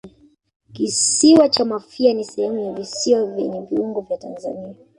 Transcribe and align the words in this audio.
Kisiwa 0.73 1.49
cha 1.49 1.65
Mafia 1.65 2.13
ni 2.13 2.23
sehemu 2.25 2.59
ya 2.59 2.73
visiwa 2.73 3.25
vyenye 3.25 3.61
viungo 3.61 4.01
vya 4.01 4.17
Tanzania 4.17 4.75